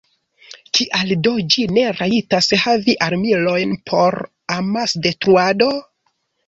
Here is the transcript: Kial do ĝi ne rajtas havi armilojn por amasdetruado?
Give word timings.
Kial 0.77 1.11
do 1.27 1.33
ĝi 1.55 1.65
ne 1.75 1.83
rajtas 1.99 2.49
havi 2.65 2.97
armilojn 3.11 3.79
por 3.93 4.21
amasdetruado? 4.59 5.73